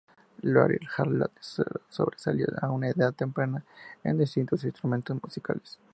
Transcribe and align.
Larry 0.41 0.79
Harlow 0.97 1.29
sobresalió 1.87 2.47
a 2.59 2.71
una 2.71 2.89
edad 2.89 3.13
temprana 3.13 3.63
en 4.03 4.17
distintos 4.17 4.63
instrumentos 4.63 5.15
musicales. 5.21 5.77